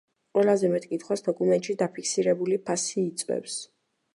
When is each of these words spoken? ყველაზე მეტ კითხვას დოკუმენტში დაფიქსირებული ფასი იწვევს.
ყველაზე 0.37 0.69
მეტ 0.75 0.87
კითხვას 0.93 1.21
დოკუმენტში 1.27 1.75
დაფიქსირებული 1.83 2.61
ფასი 2.71 2.99
იწვევს. 3.13 3.61